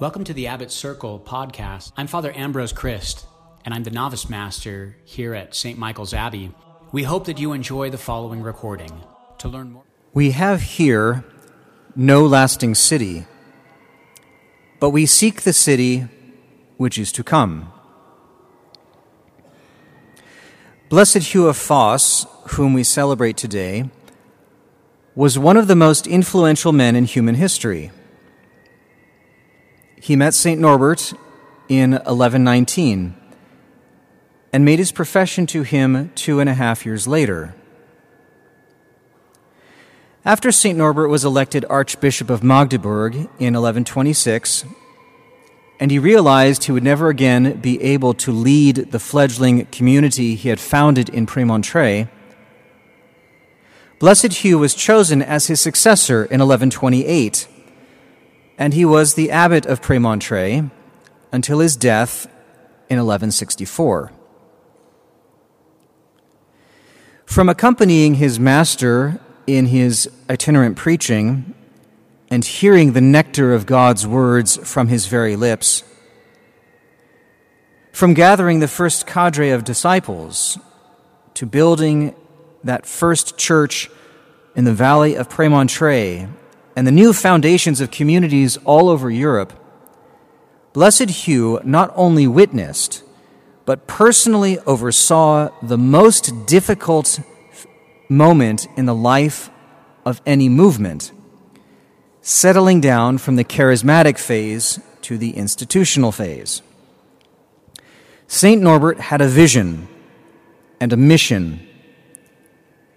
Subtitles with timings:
[0.00, 1.92] Welcome to the Abbey Circle podcast.
[1.94, 3.26] I'm Father Ambrose Criste,
[3.66, 5.78] and I'm the novice master here at St.
[5.78, 6.54] Michael's Abbey.
[6.90, 8.90] We hope that you enjoy the following recording.
[9.40, 9.82] To learn more,
[10.14, 11.22] We have here
[11.94, 13.26] no lasting city,
[14.78, 16.08] but we seek the city
[16.78, 17.70] which is to come.
[20.88, 23.90] Blessed Hugh of Fosses, whom we celebrate today,
[25.14, 27.90] was one of the most influential men in human history.
[30.00, 30.60] He met St.
[30.60, 31.12] Norbert
[31.68, 33.14] in 1119
[34.52, 37.54] and made his profession to him two and a half years later.
[40.24, 40.76] After St.
[40.76, 44.64] Norbert was elected Archbishop of Magdeburg in 1126,
[45.78, 50.48] and he realized he would never again be able to lead the fledgling community he
[50.48, 52.08] had founded in Premontre,
[53.98, 57.46] Blessed Hugh was chosen as his successor in 1128
[58.60, 60.70] and he was the abbot of Premontre
[61.32, 62.26] until his death
[62.90, 64.12] in 1164.
[67.24, 71.54] From accompanying his master in his itinerant preaching
[72.28, 75.82] and hearing the nectar of God's words from his very lips,
[77.92, 80.58] from gathering the first cadre of disciples
[81.32, 82.14] to building
[82.62, 83.90] that first church
[84.54, 86.28] in the valley of Premontre
[86.80, 89.52] and the new foundations of communities all over Europe,
[90.72, 93.02] Blessed Hugh not only witnessed,
[93.66, 97.20] but personally oversaw the most difficult
[98.08, 99.50] moment in the life
[100.06, 101.12] of any movement,
[102.22, 106.62] settling down from the charismatic phase to the institutional phase.
[108.26, 108.62] St.
[108.62, 109.86] Norbert had a vision
[110.80, 111.60] and a mission,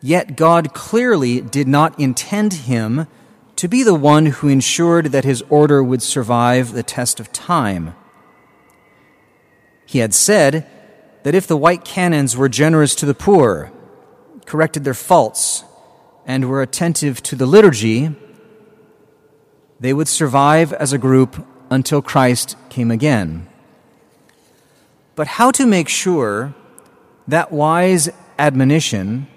[0.00, 3.06] yet God clearly did not intend him
[3.56, 7.94] to be the one who ensured that his order would survive the test of time.
[9.86, 10.66] He had said
[11.22, 13.72] that if the white canons were generous to the poor,
[14.44, 15.64] corrected their faults,
[16.26, 18.14] and were attentive to the liturgy,
[19.80, 23.48] they would survive as a group until Christ came again.
[25.14, 26.54] But how to make sure
[27.26, 29.28] that wise admonition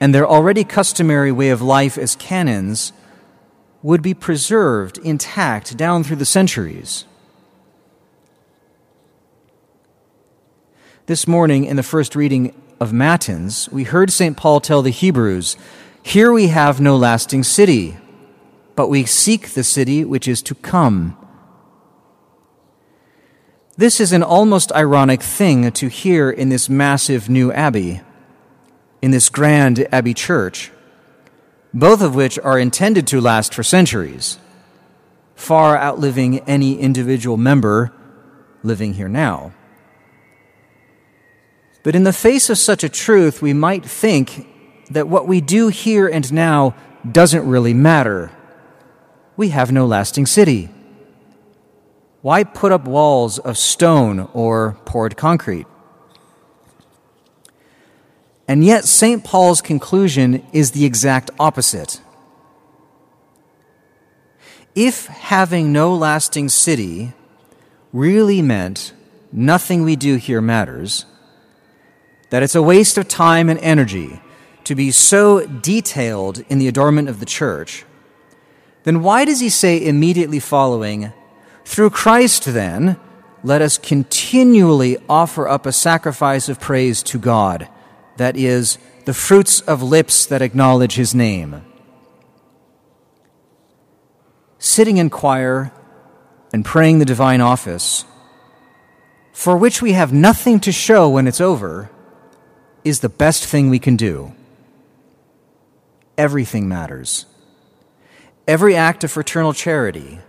[0.00, 2.92] and their already customary way of life as canons
[3.82, 7.04] would be preserved intact down through the centuries.
[11.06, 14.36] This morning, in the first reading of Matins, we heard St.
[14.36, 15.56] Paul tell the Hebrews,
[16.02, 17.96] Here we have no lasting city,
[18.74, 21.16] but we seek the city which is to come.
[23.76, 28.00] This is an almost ironic thing to hear in this massive new abbey,
[29.00, 30.72] in this grand abbey church
[31.72, 34.38] both of which are intended to last for centuries,
[35.34, 37.92] far outliving any individual member
[38.62, 39.52] living here now.
[41.82, 44.48] But in the face of such a truth, we might think
[44.90, 46.74] that what we do here and now
[47.10, 48.32] doesn't really matter.
[49.36, 50.70] We have no lasting city.
[52.22, 55.66] Why put up walls of stone or poured concrete?
[58.48, 59.24] And yet, St.
[59.24, 62.00] Paul's conclusion is the exact opposite.
[64.74, 67.12] If having no lasting city
[67.92, 68.92] really meant
[69.32, 71.06] nothing we do here matters,
[72.30, 74.20] that it's a waste of time and energy
[74.64, 77.84] to be so detailed in the adornment of the church,
[78.84, 81.12] then why does he say immediately following,
[81.64, 82.96] Through Christ, then,
[83.42, 87.68] let us continually offer up a sacrifice of praise to God?
[88.16, 91.64] That is, the fruits of lips that acknowledge his name.
[94.58, 95.72] Sitting in choir
[96.52, 98.04] and praying the divine office,
[99.32, 101.90] for which we have nothing to show when it's over,
[102.84, 104.32] is the best thing we can do.
[106.16, 107.26] Everything matters.
[108.48, 110.20] Every act of fraternal charity,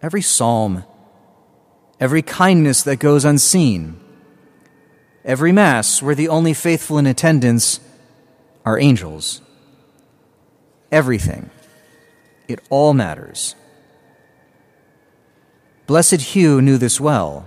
[0.00, 0.84] every psalm,
[1.98, 4.00] every kindness that goes unseen
[5.24, 7.80] every Mass where the only faithful in attendance
[8.64, 9.40] are angels.
[10.90, 11.50] Everything.
[12.48, 13.54] It all matters.
[15.86, 17.46] Blessed Hugh knew this well.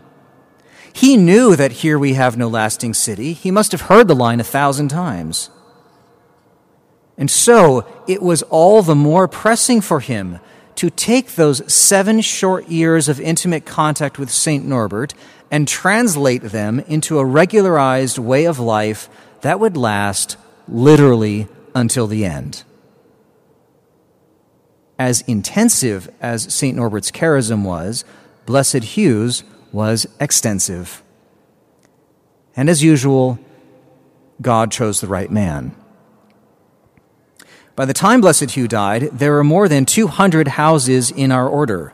[0.94, 3.34] He knew that here we have no lasting city.
[3.34, 5.50] He must have heard the line a thousand times.
[7.18, 10.40] And so it was all the more pressing for him
[10.76, 14.66] to take those seven short years of intimate contact with St.
[14.66, 15.14] Norbert
[15.52, 19.10] and translate them into a regularized way of life
[19.42, 20.38] that would last
[20.68, 22.64] literally until the end.
[25.00, 26.78] as intensive as St.
[26.78, 28.06] Norbert's charism was,
[28.46, 31.04] Blessed Hugh's was extensive.
[32.56, 33.40] And as usual,
[34.42, 35.76] God chose the right man.
[37.76, 41.94] By the time Blessed Hugh died, there were more than 200 houses in our order.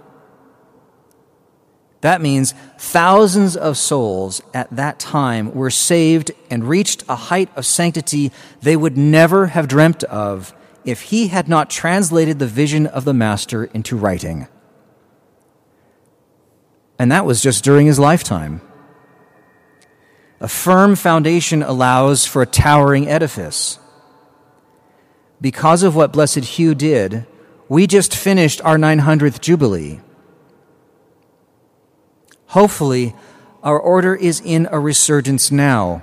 [2.02, 7.66] That means thousands of souls at that time were saved and reached a height of
[7.66, 8.32] sanctity
[8.62, 10.54] they would never have dreamt of
[10.86, 14.48] if he had not translated the vision of the Master into writing.
[16.98, 18.62] And that was just during his lifetime.
[20.42, 23.78] A firm foundation allows for a towering edifice.
[25.42, 27.26] Because of what Blessed Hugh did,
[27.70, 30.02] we just finished our 900th Jubilee.
[32.48, 33.16] Hopefully,
[33.64, 36.02] our order is in a resurgence now.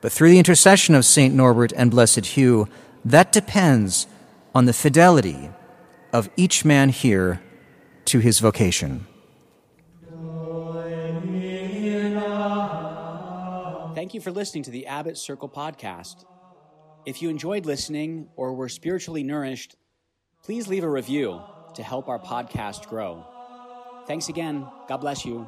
[0.00, 1.34] But through the intercession of St.
[1.34, 2.68] Norbert and Blessed Hugh,
[3.04, 4.06] that depends
[4.54, 5.50] on the fidelity
[6.12, 7.40] of each man here
[8.06, 9.06] to his vocation.
[13.94, 16.24] Thank you for listening to the Abbey Circle podcast.
[17.04, 19.74] If you enjoyed listening or were spiritually nourished,
[20.44, 21.40] please leave a review
[21.74, 23.24] to help our podcast grow.
[24.06, 24.66] Thanks again.
[24.88, 25.46] God bless you.